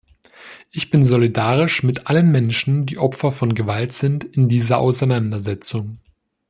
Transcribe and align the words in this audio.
Ich 0.71 0.89
bin 0.89 1.03
solidarisch 1.03 1.83
mit 1.83 2.07
allen 2.07 2.31
Menschen, 2.31 2.87
die 2.87 2.97
Opfer 2.97 3.31
von 3.31 3.53
Gewalt 3.53 3.93
sind 3.93 4.23
in 4.23 4.47
dieser 4.49 4.79
Auseinandersetzung. 4.79 5.97